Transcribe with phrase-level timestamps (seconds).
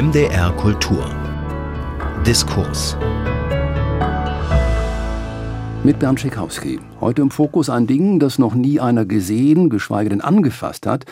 [0.00, 1.10] MDR Kultur
[2.24, 2.96] Diskurs
[5.82, 6.78] mit Bernd Schikowski.
[7.00, 11.04] Heute im Fokus ein Ding, das noch nie einer gesehen, geschweige denn angefasst hat.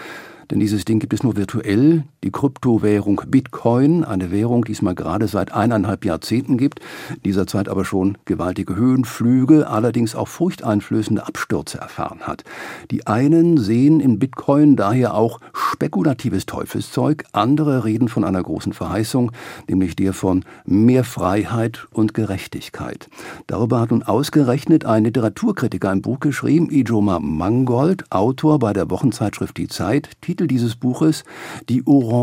[0.52, 2.04] Denn dieses Ding gibt es nur virtuell.
[2.26, 6.80] Die Kryptowährung Bitcoin, eine Währung, die es mal gerade seit eineinhalb Jahrzehnten gibt,
[7.24, 12.42] dieser Zeit aber schon gewaltige Höhenflüge, allerdings auch furchteinflößende Abstürze erfahren hat.
[12.90, 19.30] Die einen sehen in Bitcoin daher auch spekulatives Teufelszeug, andere reden von einer großen Verheißung,
[19.68, 23.08] nämlich der von mehr Freiheit und Gerechtigkeit.
[23.46, 29.56] Darüber hat nun ausgerechnet ein Literaturkritiker ein Buch geschrieben, Ijoma Mangold, Autor bei der Wochenzeitschrift
[29.56, 31.22] Die Zeit, Titel dieses Buches
[31.68, 32.15] Die orange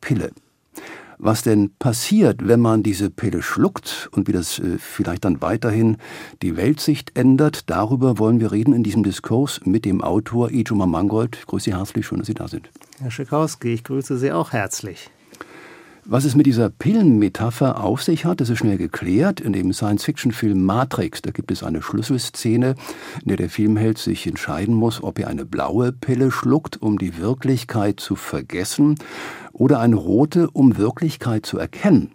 [0.00, 0.30] Pille.
[1.18, 5.96] Was denn passiert, wenn man diese Pille schluckt und wie das äh, vielleicht dann weiterhin
[6.42, 11.36] die Weltsicht ändert, darüber wollen wir reden in diesem Diskurs mit dem Autor Ijoma Mangold.
[11.36, 12.70] Ich grüße Sie herzlich, schön, dass Sie da sind.
[13.00, 15.10] Herr Schikowski, ich grüße Sie auch herzlich.
[16.04, 19.40] Was es mit dieser Pillenmetapher auf sich hat, das ist schnell geklärt.
[19.40, 22.74] In dem Science-Fiction-Film Matrix, da gibt es eine Schlüsselszene,
[23.22, 27.18] in der der Filmheld sich entscheiden muss, ob er eine blaue Pille schluckt, um die
[27.18, 28.96] Wirklichkeit zu vergessen,
[29.52, 32.10] oder eine rote, um Wirklichkeit zu erkennen.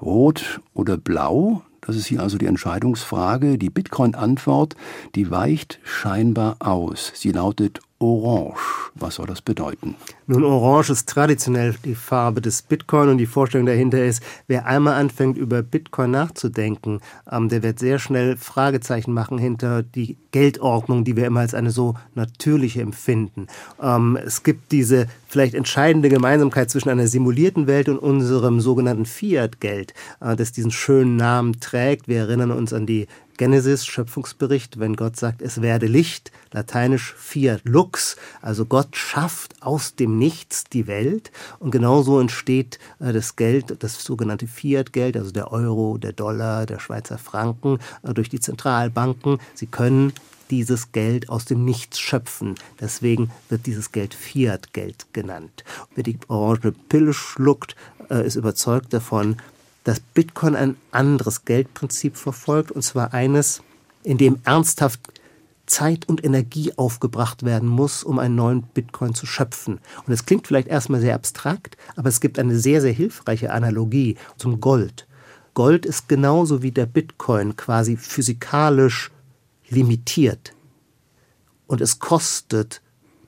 [0.00, 3.58] Rot oder blau, das ist hier also die Entscheidungsfrage.
[3.58, 4.76] Die Bitcoin-Antwort,
[5.16, 7.12] die weicht scheinbar aus.
[7.14, 8.90] Sie lautet Orange.
[8.96, 9.96] Was soll das bedeuten?
[10.26, 14.94] Nun, Orange ist traditionell die Farbe des Bitcoin und die Vorstellung dahinter ist, wer einmal
[14.94, 21.16] anfängt, über Bitcoin nachzudenken, ähm, der wird sehr schnell Fragezeichen machen hinter die Geldordnung, die
[21.16, 23.46] wir immer als eine so natürliche empfinden.
[23.82, 29.94] Ähm, es gibt diese vielleicht entscheidende Gemeinsamkeit zwischen einer simulierten Welt und unserem sogenannten Fiat-Geld,
[30.20, 32.06] äh, das diesen schönen Namen trägt.
[32.06, 37.62] Wir erinnern uns an die Genesis, Schöpfungsbericht, wenn Gott sagt, es werde Licht, lateinisch fiat
[37.64, 43.82] lux, also Gott schafft aus dem Nichts die Welt und genauso entsteht äh, das Geld,
[43.82, 49.38] das sogenannte Fiat-Geld, also der Euro, der Dollar, der Schweizer Franken, äh, durch die Zentralbanken.
[49.54, 50.12] Sie können
[50.50, 52.54] dieses Geld aus dem Nichts schöpfen.
[52.80, 55.64] Deswegen wird dieses Geld Fiat-Geld genannt.
[55.94, 57.74] Wer die orange Pille schluckt,
[58.10, 59.36] äh, ist überzeugt davon,
[59.84, 63.62] dass Bitcoin ein anderes Geldprinzip verfolgt, und zwar eines,
[64.02, 65.00] in dem ernsthaft
[65.66, 69.80] Zeit und Energie aufgebracht werden muss, um einen neuen Bitcoin zu schöpfen.
[70.06, 74.16] Und es klingt vielleicht erstmal sehr abstrakt, aber es gibt eine sehr, sehr hilfreiche Analogie
[74.36, 75.06] zum Gold.
[75.54, 79.10] Gold ist genauso wie der Bitcoin quasi physikalisch
[79.68, 80.52] limitiert.
[81.66, 82.82] Und es kostet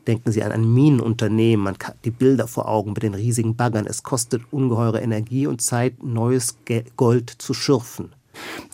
[0.07, 3.87] Denken Sie an ein Minenunternehmen, man hat die Bilder vor Augen mit den riesigen Baggern.
[3.87, 6.59] Es kostet ungeheure Energie und Zeit, neues
[6.97, 8.13] Gold zu schürfen.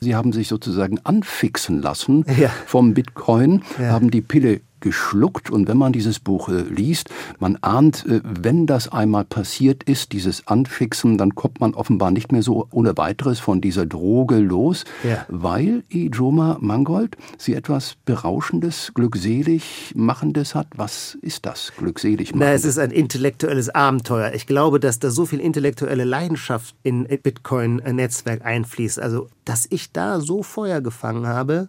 [0.01, 2.51] Sie haben sich sozusagen anfixen lassen ja.
[2.67, 3.91] vom Bitcoin, ja.
[3.91, 5.51] haben die Pille geschluckt.
[5.51, 10.13] Und wenn man dieses Buch äh, liest, man ahnt, äh, wenn das einmal passiert ist,
[10.13, 14.85] dieses Anfixen, dann kommt man offenbar nicht mehr so ohne weiteres von dieser Droge los,
[15.03, 15.25] ja.
[15.29, 20.67] weil Ijoma Mangold sie etwas Berauschendes, glückselig Machendes hat.
[20.77, 22.49] Was ist das, glückselig Machendes?
[22.49, 24.33] Na, es ist ein intellektuelles Abenteuer.
[24.35, 29.01] Ich glaube, dass da so viel intellektuelle Leidenschaft in Bitcoin-Netzwerk einfließt.
[29.01, 31.69] Also, dass ich da so Feuer gefangen habe,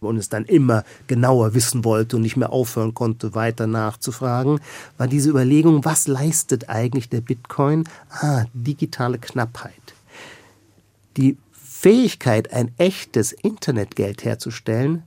[0.00, 4.60] und es dann immer genauer wissen wollte und nicht mehr aufhören konnte, weiter nachzufragen,
[4.98, 7.84] war diese Überlegung, was leistet eigentlich der Bitcoin?
[8.10, 9.72] Ah, digitale Knappheit.
[11.16, 15.02] Die Fähigkeit, ein echtes Internetgeld herzustellen,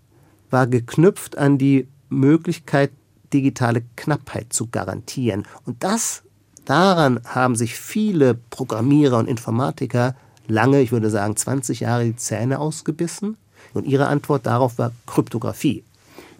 [0.49, 2.91] war geknüpft an die Möglichkeit,
[3.33, 5.45] digitale Knappheit zu garantieren.
[5.65, 6.23] Und das,
[6.65, 10.15] daran haben sich viele Programmierer und Informatiker
[10.47, 13.37] lange, ich würde sagen 20 Jahre die Zähne ausgebissen
[13.73, 15.83] und Ihre Antwort darauf war Kryptographie.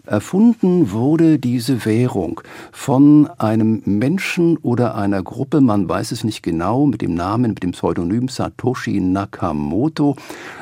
[0.06, 2.40] Erfunden wurde diese Währung
[2.72, 7.62] von einem Menschen oder einer Gruppe, man weiß es nicht genau, mit dem Namen, mit
[7.62, 10.16] dem Pseudonym Satoshi Nakamoto.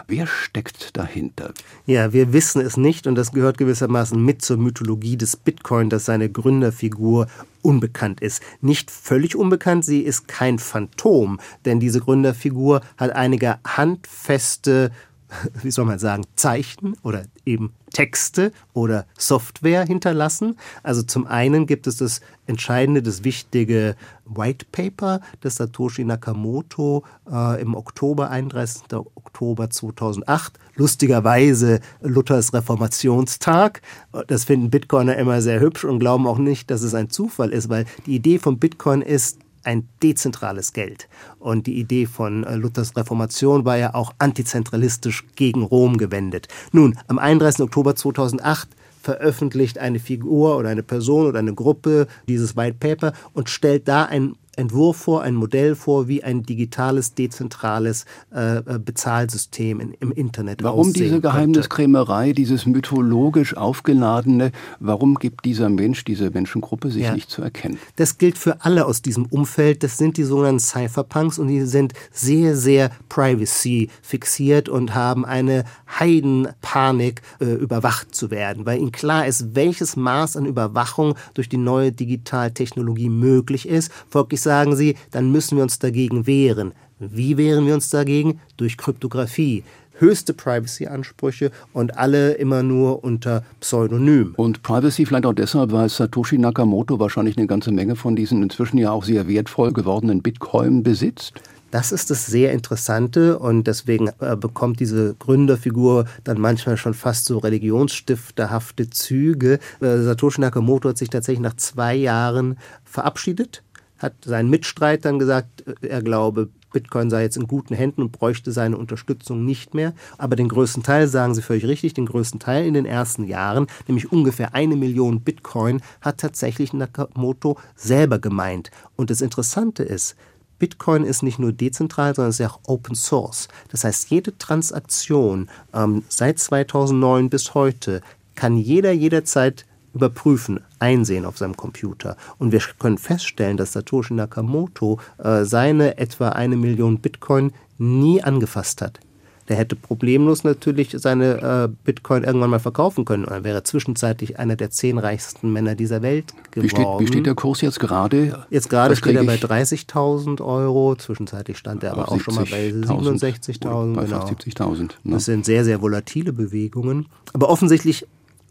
[0.06, 1.52] Wer steckt dahinter?
[1.86, 6.04] Ja, wir wissen es nicht und das gehört gewissermaßen mit zur Mythologie des Bitcoin, dass
[6.04, 7.28] seine Gründerfigur
[7.62, 8.42] unbekannt ist.
[8.60, 14.90] Nicht völlig unbekannt, sie ist kein Phantom, denn diese Gründerfigur hat einige handfeste
[15.62, 20.56] wie soll man sagen, Zeichen oder eben Texte oder Software hinterlassen.
[20.82, 27.60] Also zum einen gibt es das entscheidende, das wichtige White Paper des Satoshi Nakamoto äh,
[27.60, 28.82] im Oktober, 31.
[28.92, 30.58] Oktober 2008.
[30.74, 33.82] Lustigerweise Luthers Reformationstag.
[34.26, 37.68] Das finden Bitcoiner immer sehr hübsch und glauben auch nicht, dass es ein Zufall ist,
[37.68, 41.08] weil die Idee von Bitcoin ist, ein dezentrales Geld.
[41.38, 46.48] Und die Idee von äh, Luthers Reformation war ja auch antizentralistisch gegen Rom gewendet.
[46.72, 47.62] Nun, am 31.
[47.62, 48.68] Oktober 2008
[49.02, 54.04] veröffentlicht eine Figur oder eine Person oder eine Gruppe dieses White Paper und stellt da
[54.04, 60.12] ein Entwurf vor, ein Modell vor, wie ein digitales, dezentrales äh, äh Bezahlsystem in, im
[60.12, 64.50] Internet Warum diese Geheimniskrämerei, dieses mythologisch aufgeladene,
[64.80, 67.14] warum gibt dieser Mensch, diese Menschengruppe sich ja.
[67.14, 67.78] nicht zu erkennen?
[67.96, 69.82] Das gilt für alle aus diesem Umfeld.
[69.82, 75.64] Das sind die sogenannten Cypherpunks und die sind sehr, sehr privacy fixiert und haben eine
[76.00, 81.56] Heidenpanik, äh, überwacht zu werden, weil ihnen klar ist, welches Maß an Überwachung durch die
[81.56, 83.92] neue Digitaltechnologie möglich ist.
[84.08, 86.72] Folglich sagen sie, dann müssen wir uns dagegen wehren.
[86.98, 88.40] Wie wehren wir uns dagegen?
[88.56, 89.62] Durch Kryptographie
[90.00, 94.34] höchste Privacy-Ansprüche und alle immer nur unter Pseudonym.
[94.36, 98.78] Und Privacy vielleicht auch deshalb, weil Satoshi Nakamoto wahrscheinlich eine ganze Menge von diesen inzwischen
[98.78, 101.34] ja auch sehr wertvoll gewordenen Bitcoin besitzt?
[101.70, 107.26] Das ist das sehr Interessante und deswegen äh, bekommt diese Gründerfigur dann manchmal schon fast
[107.26, 109.58] so religionsstifterhafte Züge.
[109.80, 113.62] Äh, Satoshi Nakamoto hat sich tatsächlich nach zwei Jahren verabschiedet,
[113.98, 118.52] hat seinen Mitstreitern gesagt, äh, er glaube, Bitcoin sei jetzt in guten Händen und bräuchte
[118.52, 119.94] seine Unterstützung nicht mehr.
[120.18, 123.66] Aber den größten Teil, sagen Sie völlig richtig, den größten Teil in den ersten Jahren,
[123.86, 128.70] nämlich ungefähr eine Million Bitcoin, hat tatsächlich Nakamoto selber gemeint.
[128.96, 130.16] Und das Interessante ist,
[130.58, 133.48] Bitcoin ist nicht nur dezentral, sondern es ist auch Open Source.
[133.70, 138.00] Das heißt, jede Transaktion ähm, seit 2009 bis heute
[138.34, 139.64] kann jeder jederzeit
[139.94, 142.16] überprüfen, einsehen auf seinem Computer.
[142.38, 148.82] Und wir können feststellen, dass Satoshi Nakamoto äh, seine etwa eine Million Bitcoin nie angefasst
[148.82, 149.00] hat.
[149.48, 153.24] Der hätte problemlos natürlich seine äh, Bitcoin irgendwann mal verkaufen können.
[153.24, 156.64] Und er wäre zwischenzeitlich einer der zehn reichsten Männer dieser Welt geworden.
[156.64, 158.44] Wie steht, wie steht der Kurs jetzt gerade?
[158.50, 160.96] Jetzt gerade steht er bei 30.000 Euro.
[160.96, 163.94] Zwischenzeitlich stand er aber auch schon mal bei 67.000.
[163.94, 164.26] Bei genau.
[164.26, 164.80] 70.000.
[164.82, 165.14] Ne?
[165.14, 167.06] Das sind sehr, sehr volatile Bewegungen.
[167.32, 168.06] Aber offensichtlich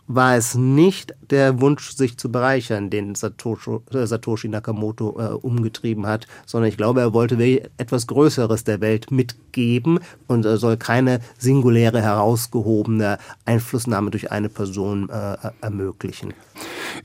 [0.07, 6.27] war es nicht der Wunsch, sich zu bereichern, den Satoshi, äh, Nakamoto äh, umgetrieben hat,
[6.45, 7.37] sondern ich glaube, er wollte
[7.77, 15.09] etwas Größeres der Welt mitgeben und äh, soll keine singuläre, herausgehobene Einflussnahme durch eine Person
[15.09, 16.33] äh, ermöglichen.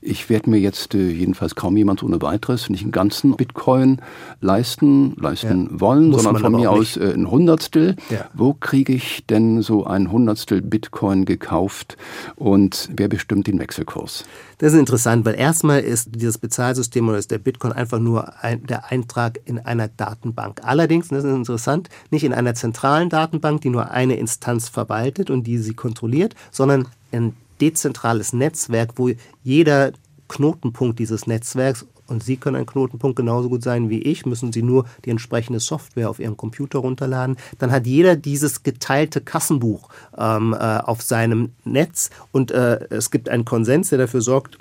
[0.01, 4.01] Ich werde mir jetzt äh, jedenfalls kaum jemand ohne weiteres nicht einen ganzen Bitcoin
[4.41, 5.81] leisten, leisten ja.
[5.81, 7.97] wollen, Muss sondern von mir aus äh, ein Hundertstel.
[8.11, 8.29] Ja.
[8.35, 11.97] Wo kriege ich denn so ein Hundertstel Bitcoin gekauft
[12.37, 14.25] und wer bestimmt den Wechselkurs?
[14.59, 18.65] Das ist interessant, weil erstmal ist dieses Bezahlsystem oder ist der Bitcoin einfach nur ein,
[18.65, 20.61] der Eintrag in einer Datenbank.
[20.63, 25.49] Allerdings, das ist interessant, nicht in einer zentralen Datenbank, die nur eine Instanz verwaltet und
[25.49, 29.11] die sie kontrolliert, sondern in dezentrales Netzwerk, wo
[29.45, 29.93] jeder
[30.29, 34.63] Knotenpunkt dieses Netzwerks und Sie können ein Knotenpunkt genauso gut sein wie ich, müssen Sie
[34.63, 37.37] nur die entsprechende Software auf Ihrem Computer runterladen.
[37.59, 39.89] Dann hat jeder dieses geteilte Kassenbuch
[40.19, 44.59] ähm, äh, auf seinem Netz und äh, es gibt einen Konsens, der dafür sorgt,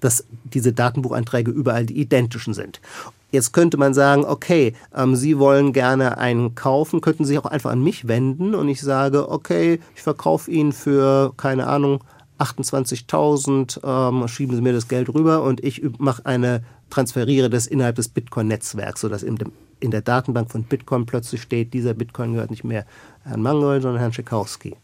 [0.00, 2.80] dass diese Datenbucheinträge überall die identischen sind.
[3.32, 7.50] Jetzt könnte man sagen, okay, ähm, Sie wollen gerne einen kaufen, könnten Sie sich auch
[7.50, 12.04] einfach an mich wenden und ich sage, okay, ich verkaufe ihn für, keine Ahnung,
[12.38, 17.96] 28.000, ähm, schieben Sie mir das Geld rüber und ich mache eine, transferiere das innerhalb
[17.96, 22.50] des Bitcoin-Netzwerks, sodass in, dem, in der Datenbank von Bitcoin plötzlich steht, dieser Bitcoin gehört
[22.50, 22.86] nicht mehr
[23.24, 24.76] Herrn Mangold, sondern Herrn Tschekowski.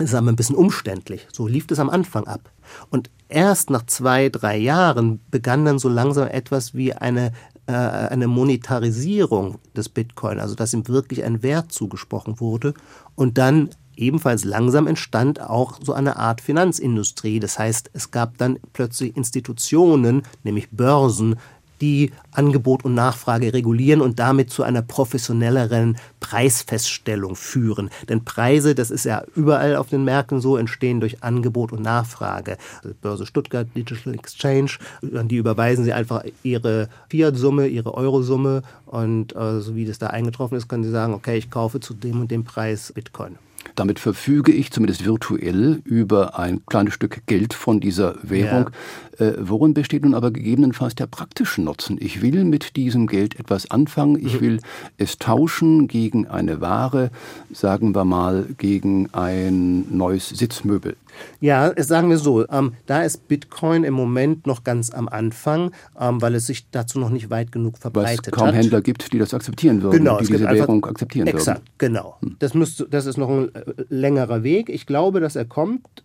[0.00, 1.26] Das ist aber ein bisschen umständlich.
[1.30, 2.50] So lief das am Anfang ab.
[2.88, 7.32] Und erst nach zwei, drei Jahren begann dann so langsam etwas wie eine,
[7.66, 12.72] äh, eine Monetarisierung des Bitcoin, also dass ihm wirklich ein Wert zugesprochen wurde.
[13.14, 17.40] Und dann ebenfalls langsam entstand auch so eine Art Finanzindustrie.
[17.40, 21.36] Das heißt, es gab dann plötzlich Institutionen, nämlich Börsen,
[21.80, 27.90] die Angebot und Nachfrage regulieren und damit zu einer professionelleren Preisfeststellung führen.
[28.08, 32.58] Denn Preise, das ist ja überall auf den Märkten so, entstehen durch Angebot und Nachfrage.
[32.82, 34.72] Also Börse Stuttgart, Digital Exchange,
[35.14, 40.08] an die überweisen sie einfach ihre Fiat-Summe, ihre Euro-Summe und äh, so wie das da
[40.08, 43.38] eingetroffen ist, können sie sagen, okay, ich kaufe zu dem und dem Preis Bitcoin.
[43.74, 48.70] Damit verfüge ich zumindest virtuell über ein kleines Stück Geld von dieser Währung.
[49.18, 49.26] Ja.
[49.26, 51.98] Äh, worin besteht nun aber gegebenenfalls der praktische Nutzen?
[52.00, 54.16] Ich will mit diesem Geld etwas anfangen.
[54.16, 54.40] Ich mhm.
[54.40, 54.60] will
[54.96, 57.10] es tauschen gegen eine Ware,
[57.52, 60.96] sagen wir mal gegen ein neues Sitzmöbel.
[61.40, 66.20] Ja, sagen wir so, ähm, da ist Bitcoin im Moment noch ganz am Anfang, ähm,
[66.20, 68.54] weil es sich dazu noch nicht weit genug verbreitet weil es kaum hat.
[68.54, 71.74] Händler gibt, die das akzeptieren würden, genau, die diese Währung akzeptieren exakt, würden.
[71.78, 72.36] Genau, hm.
[72.38, 74.68] das, müsste, das ist noch ein äh, längerer Weg.
[74.68, 76.04] Ich glaube, dass er kommt.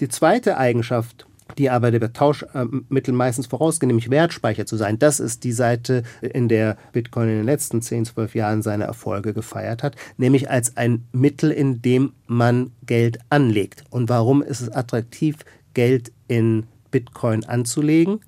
[0.00, 4.98] Die zweite Eigenschaft die aber der Tauschmittel meistens vorausgehen, nämlich Wertspeicher zu sein.
[4.98, 9.32] Das ist die Seite, in der Bitcoin in den letzten 10, 12 Jahren seine Erfolge
[9.32, 13.84] gefeiert hat, nämlich als ein Mittel, in dem man Geld anlegt.
[13.90, 15.36] Und warum ist es attraktiv,
[15.74, 18.20] Geld in Bitcoin anzulegen?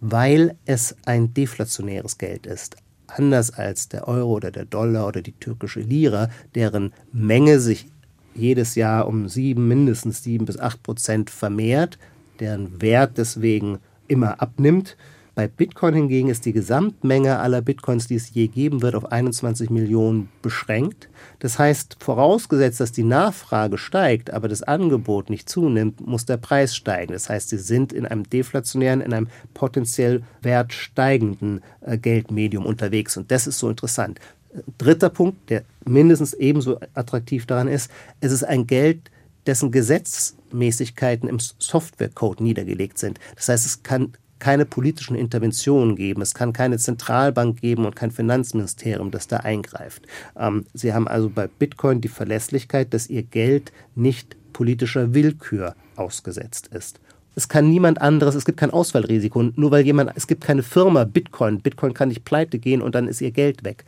[0.00, 2.76] weil es ein deflationäres Geld ist.
[3.06, 7.86] Anders als der Euro oder der Dollar oder die türkische Lira, deren Menge sich
[8.34, 11.98] jedes Jahr um sieben, mindestens sieben bis acht Prozent vermehrt,
[12.40, 13.78] deren Wert deswegen
[14.08, 14.96] immer abnimmt,
[15.40, 19.70] bei Bitcoin hingegen ist die Gesamtmenge aller Bitcoins, die es je geben wird, auf 21
[19.70, 21.08] Millionen beschränkt.
[21.38, 26.76] Das heißt, vorausgesetzt, dass die Nachfrage steigt, aber das Angebot nicht zunimmt, muss der Preis
[26.76, 27.14] steigen.
[27.14, 33.16] Das heißt, sie sind in einem deflationären, in einem potenziell wertsteigenden äh, Geldmedium unterwegs.
[33.16, 34.20] Und das ist so interessant.
[34.78, 39.10] Dritter Punkt, der mindestens ebenso attraktiv daran ist, es ist ein Geld,
[39.46, 39.70] dessen
[40.50, 43.18] Gesetzmäßigkeiten im Softwarecode niedergelegt sind.
[43.36, 46.22] Das heißt, es kann keine politischen Interventionen geben.
[46.22, 50.06] Es kann keine Zentralbank geben und kein Finanzministerium, das da eingreift.
[50.38, 56.68] Ähm, Sie haben also bei Bitcoin die Verlässlichkeit, dass Ihr Geld nicht politischer Willkür ausgesetzt
[56.68, 57.00] ist.
[57.36, 59.42] Es kann niemand anderes, es gibt kein Ausfallrisiko.
[59.42, 61.60] Nur weil jemand, es gibt keine Firma Bitcoin.
[61.60, 63.84] Bitcoin kann nicht pleite gehen und dann ist ihr Geld weg.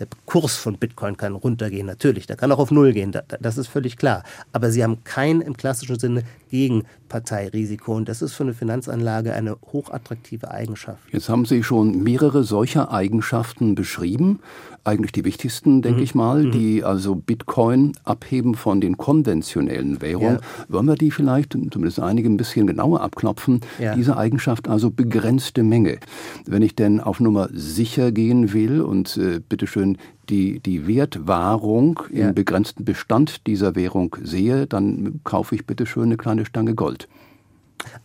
[0.00, 2.26] Der Kurs von Bitcoin kann runtergehen, natürlich.
[2.26, 4.24] Der kann auch auf Null gehen, das ist völlig klar.
[4.52, 7.94] Aber sie haben kein im klassischen Sinne Gegenparteirisiko.
[7.94, 11.02] Und das ist für eine Finanzanlage eine hochattraktive Eigenschaft.
[11.12, 14.40] Jetzt haben Sie schon mehrere solcher Eigenschaften beschrieben.
[14.82, 16.04] Eigentlich die wichtigsten, denke mhm.
[16.04, 16.52] ich mal, mhm.
[16.52, 20.36] die also Bitcoin abheben von den konventionellen Währungen.
[20.36, 20.64] Ja.
[20.68, 23.60] Wollen wir die vielleicht, zumindest einige, ein bisschen genauer abklopfen?
[23.78, 23.94] Ja.
[23.94, 25.98] Diese Eigenschaft also begrenzte Menge.
[26.46, 29.89] Wenn ich denn auf Nummer sicher gehen will und äh, bitteschön
[30.28, 32.28] die, die Wertwahrung ja.
[32.28, 37.08] im begrenzten Bestand dieser Währung sehe, dann kaufe ich bitte schön eine kleine Stange Gold.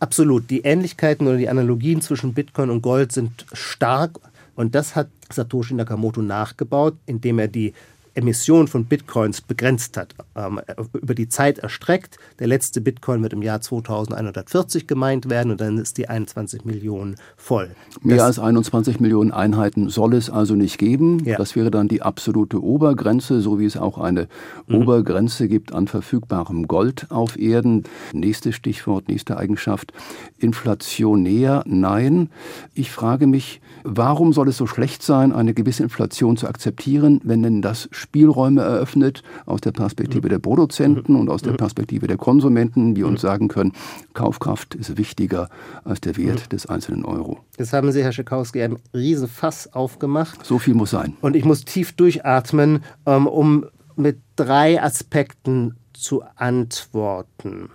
[0.00, 0.50] Absolut.
[0.50, 4.18] Die Ähnlichkeiten oder die Analogien zwischen Bitcoin und Gold sind stark.
[4.54, 7.74] Und das hat Satoshi Nakamoto nachgebaut, indem er die
[8.16, 10.60] Emission von Bitcoins begrenzt hat, ähm,
[10.94, 12.18] über die Zeit erstreckt.
[12.38, 17.16] Der letzte Bitcoin wird im Jahr 2140 gemeint werden und dann ist die 21 Millionen
[17.36, 17.70] voll.
[18.00, 21.24] Mehr das, als 21 Millionen Einheiten soll es also nicht geben.
[21.24, 21.36] Ja.
[21.36, 24.28] Das wäre dann die absolute Obergrenze, so wie es auch eine
[24.66, 24.76] mhm.
[24.76, 27.84] Obergrenze gibt an verfügbarem Gold auf Erden.
[28.12, 29.92] Nächstes Stichwort, nächste Eigenschaft.
[30.38, 32.30] Inflationär, nein.
[32.74, 37.42] Ich frage mich, warum soll es so schlecht sein, eine gewisse Inflation zu akzeptieren, wenn
[37.42, 42.94] denn das Spielräume eröffnet aus der Perspektive der Produzenten und aus der Perspektive der Konsumenten,
[42.94, 43.72] die uns sagen können,
[44.14, 45.48] Kaufkraft ist wichtiger
[45.82, 47.40] als der Wert des einzelnen Euro.
[47.58, 50.46] Jetzt haben Sie, Herr Schekowski, ein Riesenfass aufgemacht.
[50.46, 51.16] So viel muss sein.
[51.20, 57.70] Und ich muss tief durchatmen, ähm, um mit drei Aspekten zu antworten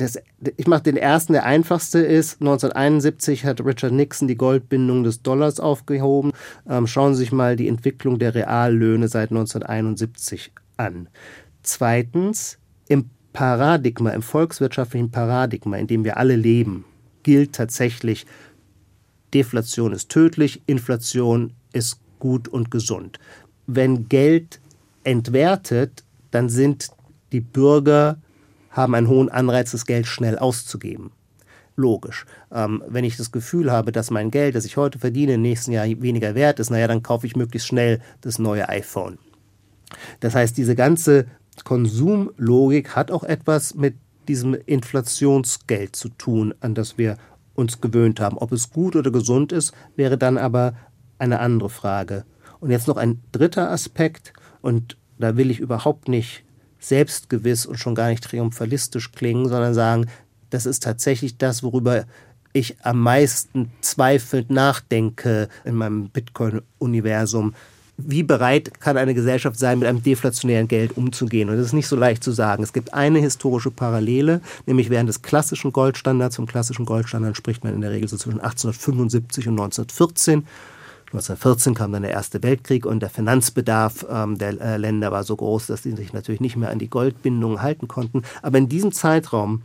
[0.00, 0.18] das,
[0.56, 2.40] ich mache den ersten, der einfachste ist.
[2.40, 6.32] 1971 hat Richard Nixon die Goldbindung des Dollars aufgehoben.
[6.68, 11.08] Ähm, schauen Sie sich mal die Entwicklung der Reallöhne seit 1971 an.
[11.62, 16.84] Zweitens, im Paradigma, im volkswirtschaftlichen Paradigma, in dem wir alle leben,
[17.22, 18.26] gilt tatsächlich,
[19.34, 23.18] Deflation ist tödlich, Inflation ist gut und gesund.
[23.66, 24.60] Wenn Geld
[25.04, 26.88] entwertet, dann sind
[27.32, 28.18] die Bürger
[28.70, 31.12] haben einen hohen Anreiz, das Geld schnell auszugeben.
[31.76, 32.26] Logisch.
[32.52, 35.70] Ähm, wenn ich das Gefühl habe, dass mein Geld, das ich heute verdiene, im nächsten
[35.70, 39.18] Jahr weniger wert ist, naja, dann kaufe ich möglichst schnell das neue iPhone.
[40.20, 41.26] Das heißt, diese ganze
[41.64, 43.94] Konsumlogik hat auch etwas mit
[44.26, 47.16] diesem Inflationsgeld zu tun, an das wir
[47.54, 48.38] uns gewöhnt haben.
[48.38, 50.74] Ob es gut oder gesund ist, wäre dann aber
[51.18, 52.24] eine andere Frage.
[52.60, 56.44] Und jetzt noch ein dritter Aspekt, und da will ich überhaupt nicht
[56.80, 60.06] selbstgewiss und schon gar nicht triumphalistisch klingen, sondern sagen,
[60.50, 62.04] das ist tatsächlich das, worüber
[62.52, 67.54] ich am meisten zweifelnd nachdenke in meinem Bitcoin-Universum.
[68.00, 71.50] Wie bereit kann eine Gesellschaft sein, mit einem deflationären Geld umzugehen?
[71.50, 72.62] Und das ist nicht so leicht zu sagen.
[72.62, 76.36] Es gibt eine historische Parallele, nämlich während des klassischen Goldstandards.
[76.36, 80.46] Vom klassischen Goldstandard spricht man in der Regel so zwischen 1875 und 1914.
[81.12, 85.36] 1914 kam dann der Erste Weltkrieg und der Finanzbedarf ähm, der äh, Länder war so
[85.36, 88.22] groß, dass sie sich natürlich nicht mehr an die Goldbindungen halten konnten.
[88.42, 89.62] Aber in diesem Zeitraum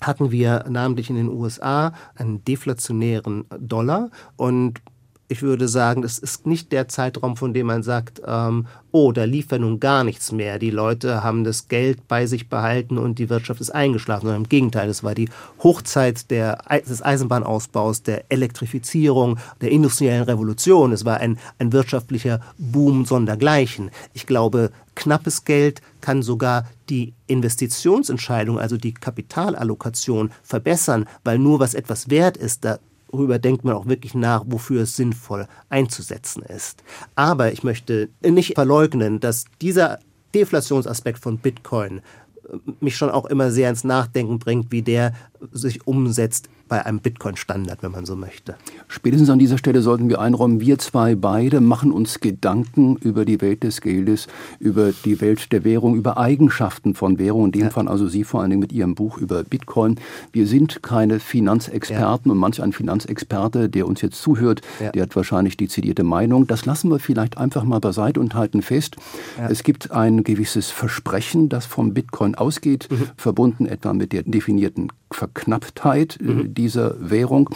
[0.00, 4.80] hatten wir namentlich in den USA einen deflationären Dollar und
[5.32, 9.24] ich würde sagen, das ist nicht der Zeitraum, von dem man sagt, ähm, oh, da
[9.24, 10.58] lief ja nun gar nichts mehr.
[10.58, 14.26] Die Leute haben das Geld bei sich behalten und die Wirtschaft ist eingeschlafen.
[14.26, 15.30] Sondern im Gegenteil, es war die
[15.62, 20.92] Hochzeit der, des Eisenbahnausbaus, der Elektrifizierung, der industriellen Revolution.
[20.92, 23.90] Es war ein, ein wirtschaftlicher Boom sondergleichen.
[24.12, 31.72] Ich glaube, knappes Geld kann sogar die Investitionsentscheidung, also die Kapitalallokation verbessern, weil nur was
[31.72, 32.78] etwas wert ist, da
[33.12, 36.82] darüber denkt man auch wirklich nach, wofür es sinnvoll einzusetzen ist.
[37.14, 40.00] Aber ich möchte nicht verleugnen, dass dieser
[40.34, 45.12] Deflationsaspekt von Bitcoin äh, mich schon auch immer sehr ins Nachdenken bringt, wie der
[45.52, 48.54] sich umsetzt bei einem Bitcoin-Standard, wenn man so möchte.
[48.88, 53.42] Spätestens an dieser Stelle sollten wir einräumen, wir zwei beide machen uns Gedanken über die
[53.42, 54.26] Welt des Geldes,
[54.58, 57.68] über die Welt der Währung, über Eigenschaften von Währung, in dem ja.
[57.68, 59.96] Fall also Sie vor allen Dingen mit Ihrem Buch über Bitcoin.
[60.32, 62.32] Wir sind keine Finanzexperten ja.
[62.32, 64.92] und manch ein Finanzexperte, der uns jetzt zuhört, ja.
[64.92, 66.46] der hat wahrscheinlich dezidierte Meinung.
[66.46, 68.96] Das lassen wir vielleicht einfach mal beiseite und halten fest.
[69.46, 73.10] Es gibt ein gewisses Versprechen, das vom Bitcoin ausgeht, mhm.
[73.18, 76.54] verbunden etwa mit der definierten Verknapptheit äh, mhm.
[76.54, 77.50] dieser Währung.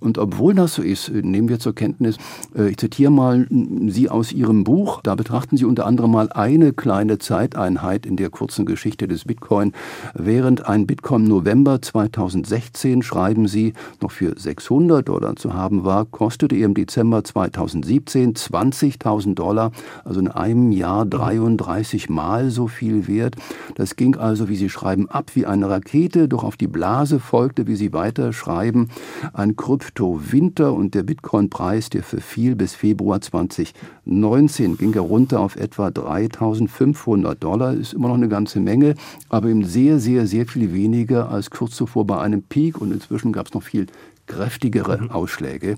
[0.00, 2.16] Und obwohl das so ist, äh, nehmen wir zur Kenntnis,
[2.56, 3.46] äh, ich zitiere mal
[3.88, 8.30] Sie aus Ihrem Buch, da betrachten Sie unter anderem mal eine kleine Zeiteinheit in der
[8.30, 9.72] kurzen Geschichte des Bitcoin.
[10.14, 16.54] Während ein Bitcoin November 2016, schreiben Sie, noch für 600 Dollar zu haben war, kostete
[16.54, 19.72] er im Dezember 2017 20.000 Dollar,
[20.04, 23.36] also in einem Jahr 33 Mal so viel wert.
[23.74, 27.66] Das ging also, wie Sie schreiben, ab wie eine Rakete, doch auf die Blase folgte,
[27.66, 28.88] wie Sie weiter schreiben,
[29.32, 35.90] ein Krypto-Winter und der Bitcoin-Preis, der verfiel bis Februar 2019, ging er runter auf etwa
[35.90, 38.94] 3500 Dollar, ist immer noch eine ganze Menge,
[39.28, 43.32] aber eben sehr, sehr, sehr viel weniger als kurz zuvor bei einem Peak und inzwischen
[43.32, 43.86] gab es noch viel
[44.28, 45.10] kräftigere mhm.
[45.10, 45.76] Ausschläge.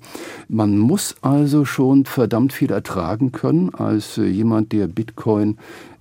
[0.48, 5.56] Man muss also schon verdammt viel ertragen können als äh, jemand, der Bitcoin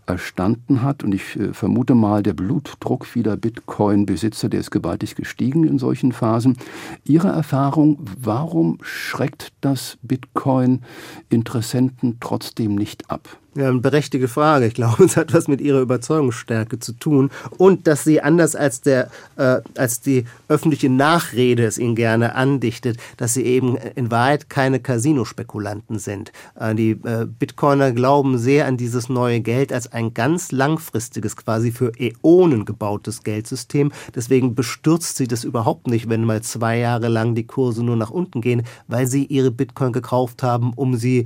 [0.10, 1.04] erstanden hat.
[1.04, 6.12] Und ich äh, vermute mal, der Blutdruck vieler Bitcoin-Besitzer, der ist gewaltig gestiegen in solchen
[6.12, 6.58] Phasen.
[7.06, 13.40] Ihre Erfahrung, warum schreckt das Bitcoin-Interessenten trotzdem nicht ab?
[13.56, 14.68] Ja, eine berechtigte Frage.
[14.68, 18.82] Ich glaube, es hat was mit ihrer Überzeugungsstärke zu tun und dass sie anders als
[18.82, 24.50] der äh, als die öffentliche Nachrede es ihnen gerne andichtet, dass sie eben in Wahrheit
[24.50, 26.32] keine Casino-Spekulanten sind.
[26.60, 31.72] Äh, die äh, Bitcoiner glauben sehr an dieses neue Geld als ein ganz langfristiges, quasi
[31.72, 33.92] für Äonen gebautes Geldsystem.
[34.14, 38.12] Deswegen bestürzt sie das überhaupt nicht, wenn mal zwei Jahre lang die Kurse nur nach
[38.12, 41.26] unten gehen, weil sie ihre Bitcoin gekauft haben, um sie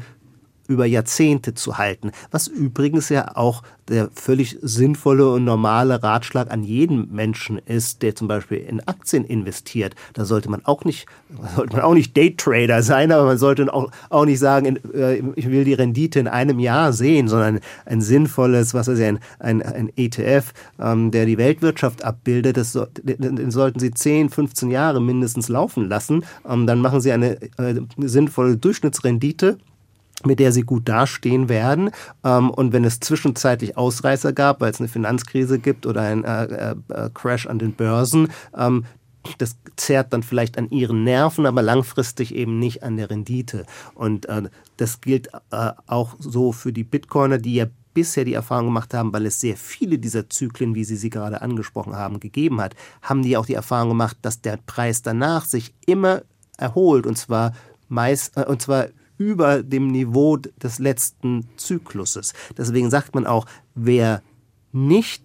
[0.74, 6.64] über Jahrzehnte zu halten, was übrigens ja auch der völlig sinnvolle und normale Ratschlag an
[6.64, 9.96] jeden Menschen ist, der zum Beispiel in Aktien investiert.
[10.14, 11.06] Da sollte man auch nicht,
[11.56, 15.50] sollte man auch nicht Daytrader sein, aber man sollte auch, auch nicht sagen, äh, ich
[15.50, 19.62] will die Rendite in einem Jahr sehen, sondern ein sinnvolles, was ist ja, ein, ein,
[19.62, 25.50] ein ETF, ähm, der die Weltwirtschaft abbildet, das den sollten Sie 10, 15 Jahre mindestens
[25.50, 26.24] laufen lassen.
[26.48, 29.58] Ähm, dann machen Sie eine äh, sinnvolle Durchschnittsrendite
[30.26, 31.92] mit der sie gut dastehen werden.
[32.24, 36.46] Ähm, und wenn es zwischenzeitlich Ausreißer gab, weil es eine Finanzkrise gibt oder ein äh,
[36.46, 38.86] äh, äh, Crash an den Börsen, ähm,
[39.38, 43.66] das zerrt dann vielleicht an ihren Nerven, aber langfristig eben nicht an der Rendite.
[43.96, 44.28] Und
[44.76, 45.30] das gilt
[45.88, 49.56] auch so für die Bitcoiner, die ja bisher die Erfahrung gemacht haben, weil es sehr
[49.56, 53.54] viele dieser Zyklen, wie Sie sie gerade angesprochen haben, gegeben hat, haben die auch die
[53.54, 56.24] Erfahrung gemacht, dass der Preis danach sich immer
[56.58, 57.54] erholt und zwar
[57.88, 58.88] meist und zwar
[59.24, 62.34] über dem Niveau des letzten Zykluses.
[62.58, 64.22] Deswegen sagt man auch, wer
[64.72, 65.24] nicht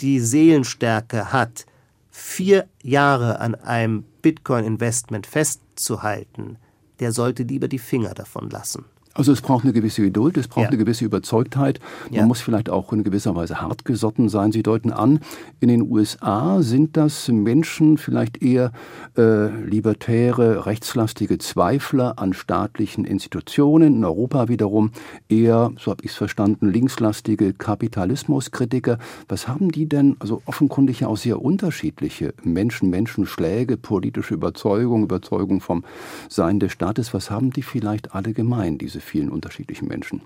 [0.00, 1.66] die Seelenstärke hat,
[2.10, 6.58] vier Jahre an einem Bitcoin-Investment festzuhalten,
[6.98, 8.84] der sollte lieber die Finger davon lassen.
[9.16, 10.68] Also es braucht eine gewisse Geduld, es braucht ja.
[10.68, 11.80] eine gewisse Überzeugtheit.
[12.10, 12.26] Man ja.
[12.26, 14.52] muss vielleicht auch in gewisser Weise hartgesotten sein.
[14.52, 15.20] Sie deuten an,
[15.60, 18.72] in den USA sind das Menschen vielleicht eher
[19.16, 23.96] äh, libertäre, rechtslastige Zweifler an staatlichen Institutionen.
[23.96, 24.90] In Europa wiederum
[25.28, 28.98] eher, so habe ich es verstanden, linkslastige Kapitalismuskritiker.
[29.28, 35.60] Was haben die denn, also offenkundig ja auch sehr unterschiedliche Menschen, Menschenschläge, politische Überzeugung, Überzeugung
[35.60, 35.84] vom
[36.28, 37.14] Sein des Staates.
[37.14, 40.20] Was haben die vielleicht alle gemein, diese vielen unterschiedlichen Menschen.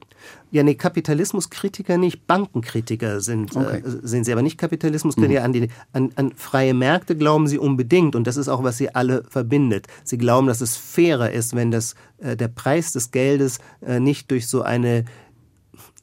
[0.51, 3.79] Ja, nee, Kapitalismuskritiker nicht, Bankenkritiker sind, äh, okay.
[3.79, 5.41] äh, sind sie, aber nicht Kapitalismuskritiker.
[5.41, 5.45] Mhm.
[5.45, 8.95] An, die, an, an freie Märkte glauben sie unbedingt und das ist auch, was sie
[8.95, 9.87] alle verbindet.
[10.05, 14.31] Sie glauben, dass es fairer ist, wenn das, äh, der Preis des Geldes äh, nicht
[14.31, 15.05] durch so eine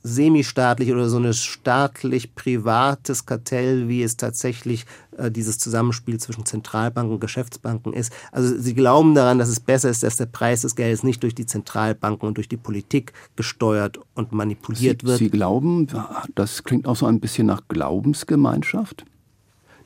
[0.07, 4.85] semistaatlich oder so ein staatlich-privates Kartell, wie es tatsächlich
[5.17, 8.13] äh, dieses Zusammenspiel zwischen Zentralbanken und Geschäftsbanken ist.
[8.31, 11.35] Also sie glauben daran, dass es besser ist, dass der Preis des Geldes nicht durch
[11.35, 15.17] die Zentralbanken und durch die Politik gesteuert und manipuliert sie, wird.
[15.19, 15.87] Sie glauben,
[16.35, 19.05] das klingt auch so ein bisschen nach Glaubensgemeinschaft?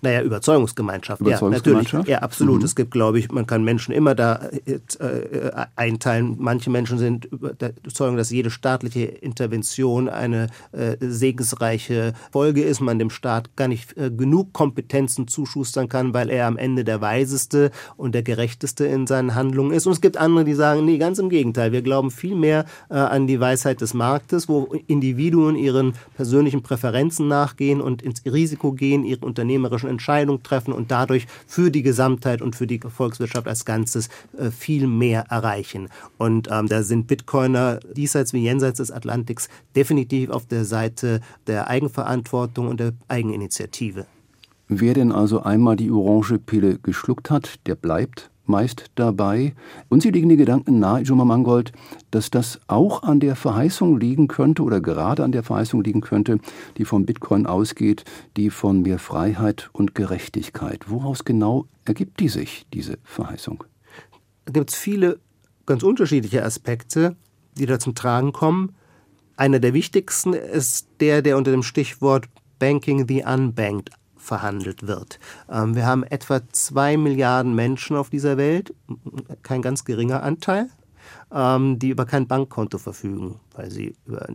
[0.02, 1.22] Naja, Überzeugungsgemeinschaft.
[1.22, 1.94] Überzeugungsgemeinschaft?
[1.94, 2.10] Ja, natürlich.
[2.10, 2.60] Ja, absolut.
[2.60, 2.66] Mhm.
[2.66, 6.38] Es gibt, glaube ich, man kann Menschen immer da äh, äh, einteilen.
[6.40, 13.12] Manche Menschen sind überzeugt, dass jede staatliche Intervention eine äh, segensreiche Folge ist, man dem
[13.12, 18.16] Staat gar nicht äh, genug Kompetenzen zuschustern kann, weil er am Ende der Weiseste und
[18.16, 19.86] der Gerechteste in seinen Handlungen ist.
[19.86, 21.72] Und es gibt andere, die sagen, nee, ganz im Gegenteil.
[21.72, 27.28] Wir glauben viel mehr äh, an die Weisheit des Marktes, wo Individuen ihren persönlichen Präferenzen
[27.28, 32.56] nachgehen und ins Risiko gehen, ihre unternehmerischen Entscheidungen treffen und dadurch für die Gesamtheit und
[32.56, 35.90] für die Volkswirtschaft als Ganzes äh, viel mehr erreichen.
[36.18, 41.68] Und ähm, da sind Bitcoiner diesseits wie jenseits des Atlantiks definitiv auf der Seite der
[41.68, 44.06] Eigenverantwortung und der Eigeninitiative.
[44.68, 49.56] Wer denn also einmal die orange Pille geschluckt hat, der bleibt meist dabei.
[49.90, 51.72] Und sie liegen die Gedanken nahe, Juma Mangold,
[52.12, 56.38] dass das auch an der Verheißung liegen könnte oder gerade an der Verheißung liegen könnte,
[56.78, 58.04] die vom Bitcoin ausgeht,
[58.38, 60.90] die von mehr Freiheit und Gerechtigkeit.
[60.90, 63.64] Woraus genau ergibt die sich, diese Verheißung?
[64.46, 65.20] Da gibt es viele
[65.66, 67.16] ganz unterschiedliche Aspekte,
[67.58, 68.76] die da zum Tragen kommen.
[69.38, 72.28] Einer der wichtigsten ist der, der unter dem Stichwort
[72.60, 73.90] Banking the Unbanked
[74.22, 75.20] verhandelt wird.
[75.50, 78.74] Ähm, wir haben etwa zwei Milliarden Menschen auf dieser Welt,
[79.44, 80.70] kein ganz geringer Anteil,
[81.34, 84.28] ähm, die über kein Bankkonto verfügen, weil sie über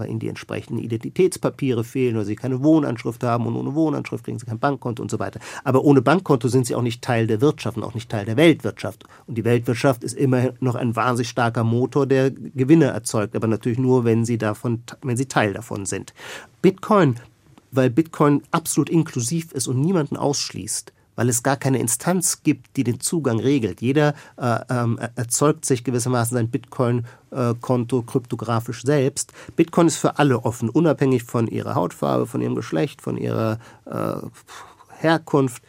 [0.00, 4.38] weil ihnen die entsprechenden Identitätspapiere fehlen oder sie keine Wohnanschrift haben und ohne Wohnanschrift kriegen
[4.38, 5.40] sie kein Bankkonto und so weiter.
[5.62, 8.36] Aber ohne Bankkonto sind sie auch nicht Teil der Wirtschaft und auch nicht Teil der
[8.36, 9.04] Weltwirtschaft.
[9.26, 13.78] Und die Weltwirtschaft ist immer noch ein wahnsinnig starker Motor, der Gewinne erzeugt, aber natürlich
[13.78, 16.14] nur, wenn sie davon, wenn sie Teil davon sind.
[16.62, 17.16] Bitcoin
[17.70, 22.84] weil Bitcoin absolut inklusiv ist und niemanden ausschließt, weil es gar keine Instanz gibt, die
[22.84, 23.80] den Zugang regelt.
[23.80, 29.32] Jeder äh, ähm, erzeugt sich gewissermaßen sein Bitcoin-Konto äh, kryptografisch selbst.
[29.56, 34.16] Bitcoin ist für alle offen, unabhängig von ihrer Hautfarbe, von ihrem Geschlecht, von ihrer äh,
[34.98, 35.62] Herkunft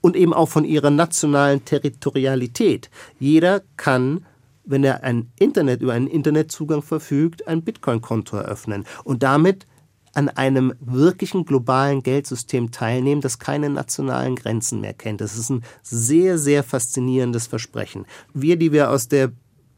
[0.00, 2.90] und eben auch von ihrer nationalen Territorialität.
[3.18, 4.24] Jeder kann
[4.64, 9.66] wenn er ein Internet über einen Internetzugang verfügt, ein Bitcoin-Konto eröffnen und damit
[10.14, 15.20] an einem wirklichen globalen Geldsystem teilnehmen, das keine nationalen Grenzen mehr kennt.
[15.20, 18.06] Das ist ein sehr, sehr faszinierendes Versprechen.
[18.32, 19.32] Wir, die wir aus der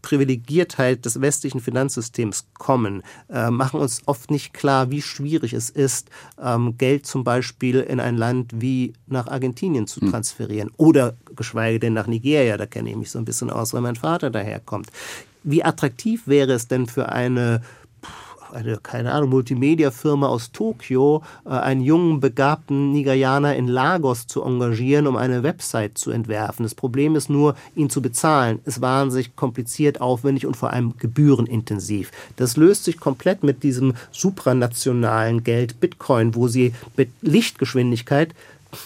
[0.07, 6.11] Privilegiertheit des westlichen Finanzsystems kommen, äh, machen uns oft nicht klar, wie schwierig es ist,
[6.41, 10.11] ähm, Geld zum Beispiel in ein Land wie nach Argentinien zu hm.
[10.13, 13.81] transferieren oder geschweige denn nach Nigeria, da kenne ich mich so ein bisschen aus, weil
[13.81, 14.93] mein Vater daherkommt.
[15.43, 17.63] Wie attraktiv wäre es denn für eine
[18.53, 25.07] eine, keine Ahnung, Multimedia-Firma aus Tokio, äh, einen jungen, begabten Nigerianer in Lagos zu engagieren,
[25.07, 26.65] um eine Website zu entwerfen.
[26.65, 28.61] Das Problem ist nur, ihn zu bezahlen.
[28.65, 32.11] Es wahnsinnig kompliziert, aufwendig und vor allem gebührenintensiv.
[32.37, 38.35] Das löst sich komplett mit diesem supranationalen Geld Bitcoin, wo sie mit Lichtgeschwindigkeit,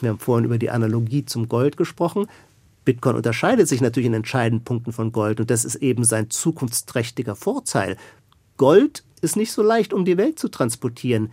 [0.01, 2.27] wir haben vorhin über die Analogie zum Gold gesprochen,
[2.85, 7.37] Bitcoin unterscheidet sich natürlich in entscheidenden Punkten von Gold und das ist eben sein zukunftsträchtiger
[7.37, 7.97] Vorteil.
[8.57, 11.33] Gold ist nicht so leicht, um die Welt zu transportieren.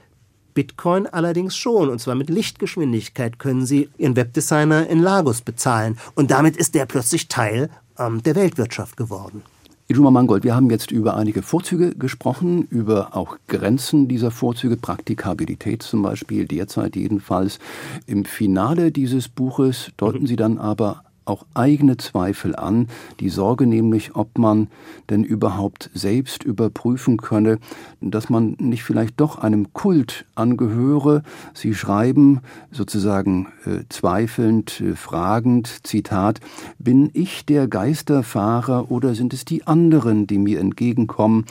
[0.53, 5.99] Bitcoin allerdings schon, und zwar mit Lichtgeschwindigkeit können Sie Ihren Webdesigner in Lagos bezahlen.
[6.15, 7.69] Und damit ist der plötzlich Teil
[7.99, 9.43] ähm, der Weltwirtschaft geworden.
[9.89, 15.81] Ijuma Mangold, wir haben jetzt über einige Vorzüge gesprochen, über auch Grenzen dieser Vorzüge, Praktikabilität
[15.81, 17.59] zum Beispiel, derzeit jedenfalls.
[18.05, 20.27] Im Finale dieses Buches deuten mhm.
[20.27, 22.87] Sie dann aber auch eigene Zweifel an,
[23.19, 24.67] die Sorge nämlich, ob man
[25.09, 27.59] denn überhaupt selbst überprüfen könne,
[28.01, 31.23] dass man nicht vielleicht doch einem Kult angehöre.
[31.53, 36.39] Sie schreiben sozusagen äh, zweifelnd, äh, fragend, Zitat,
[36.79, 41.45] bin ich der Geisterfahrer oder sind es die anderen, die mir entgegenkommen?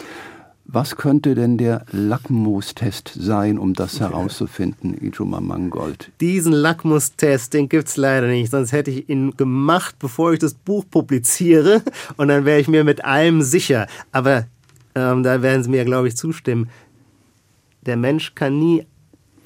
[0.68, 6.10] Was könnte denn der Lackmustest sein, um das herauszufinden, Ijoma Mangold?
[6.20, 10.54] Diesen Lackmustest, den gibt es leider nicht, sonst hätte ich ihn gemacht, bevor ich das
[10.54, 11.82] Buch publiziere
[12.16, 13.86] und dann wäre ich mir mit allem sicher.
[14.10, 14.46] Aber
[14.96, 16.68] ähm, da werden Sie mir, glaube ich, zustimmen.
[17.82, 18.84] Der Mensch kann nie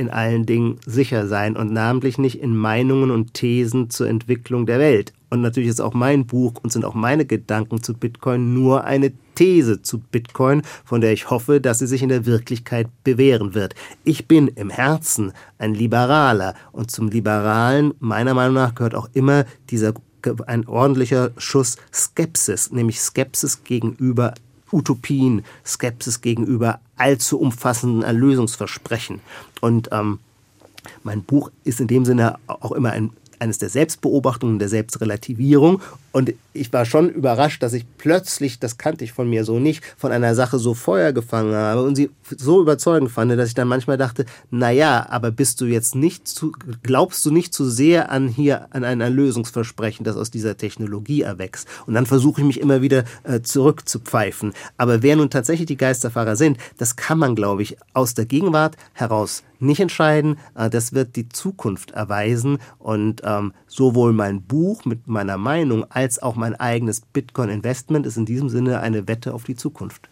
[0.00, 4.78] in allen Dingen sicher sein und namentlich nicht in Meinungen und Thesen zur Entwicklung der
[4.78, 5.12] Welt.
[5.28, 9.12] Und natürlich ist auch mein Buch und sind auch meine Gedanken zu Bitcoin nur eine
[9.34, 13.74] These zu Bitcoin, von der ich hoffe, dass sie sich in der Wirklichkeit bewähren wird.
[14.02, 19.44] Ich bin im Herzen ein Liberaler und zum Liberalen meiner Meinung nach gehört auch immer
[19.68, 19.92] dieser
[20.46, 24.34] ein ordentlicher Schuss Skepsis, nämlich Skepsis gegenüber
[24.72, 29.20] Utopien, Skepsis gegenüber allzu umfassenden Erlösungsversprechen.
[29.60, 30.18] Und ähm,
[31.02, 33.10] mein Buch ist in dem Sinne auch immer ein
[33.40, 35.80] eines der Selbstbeobachtungen, der Selbstrelativierung.
[36.12, 39.84] Und ich war schon überrascht, dass ich plötzlich, das kannte ich von mir so nicht,
[39.96, 43.68] von einer Sache so Feuer gefangen habe und sie so überzeugend fand, dass ich dann
[43.68, 48.10] manchmal dachte, na ja, aber bist du jetzt nicht zu, glaubst du nicht zu sehr
[48.10, 51.68] an hier, an ein Erlösungsversprechen, das aus dieser Technologie erwächst?
[51.86, 54.52] Und dann versuche ich mich immer wieder äh, zurückzupfeifen.
[54.76, 58.76] Aber wer nun tatsächlich die Geisterfahrer sind, das kann man, glaube ich, aus der Gegenwart
[58.94, 60.38] heraus nicht entscheiden.
[60.54, 66.22] Äh, das wird die Zukunft erweisen und ähm, sowohl mein Buch mit meiner Meinung als
[66.22, 70.08] auch mein eigenes Bitcoin-Investment ist in diesem Sinne eine Wette auf die Zukunft.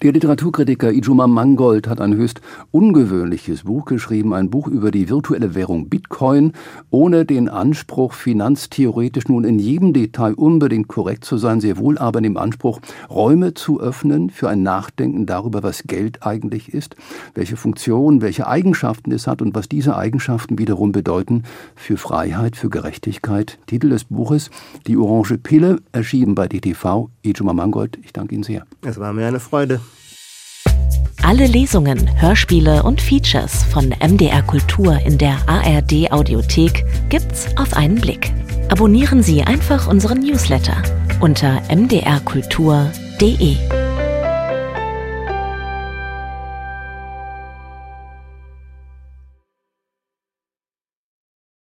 [0.00, 5.56] Der Literaturkritiker Ijuma Mangold hat ein höchst ungewöhnliches Buch geschrieben, ein Buch über die virtuelle
[5.56, 6.52] Währung Bitcoin,
[6.90, 12.18] ohne den Anspruch, finanztheoretisch nun in jedem Detail unbedingt korrekt zu sein, sehr wohl aber
[12.18, 12.78] in dem Anspruch,
[13.10, 16.94] Räume zu öffnen für ein Nachdenken darüber, was Geld eigentlich ist,
[17.34, 21.42] welche Funktion, welche Eigenschaften es hat und was diese Eigenschaften wiederum bedeuten
[21.74, 23.58] für Freiheit, für Gerechtigkeit.
[23.66, 24.50] Titel des Buches
[24.86, 27.10] Die Orange Pille, erschienen bei DTV.
[27.24, 28.64] Ijuma Mangold, ich danke Ihnen sehr.
[28.82, 29.80] Es war mir eine Freude.
[31.22, 38.00] Alle Lesungen, Hörspiele und Features von MDR Kultur in der ARD Audiothek gibt's auf einen
[38.00, 38.32] Blick.
[38.70, 40.82] Abonnieren Sie einfach unseren Newsletter
[41.20, 43.87] unter mdrkultur.de.